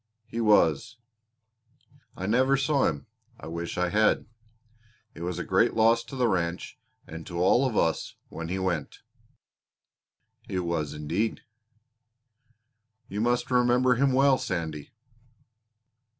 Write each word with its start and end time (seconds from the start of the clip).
"He 0.25 0.41
was." 0.41 0.97
"I 2.17 2.25
never 2.25 2.57
saw 2.57 2.87
him 2.87 3.05
I 3.39 3.45
wish 3.45 3.77
I 3.77 3.89
had. 3.89 4.25
It 5.13 5.21
was 5.21 5.37
a 5.37 5.43
great 5.43 5.75
loss 5.75 6.03
to 6.05 6.15
the 6.15 6.27
ranch 6.27 6.79
and 7.05 7.23
to 7.27 7.37
all 7.37 7.67
of 7.67 7.77
us 7.77 8.15
when 8.27 8.47
he 8.47 8.57
went." 8.57 9.01
"It 10.49 10.61
was 10.61 10.95
indeed." 10.95 11.41
"You 13.09 13.21
must 13.21 13.51
remember 13.51 13.93
him 13.93 14.11
well, 14.11 14.39
Sandy." 14.39 14.89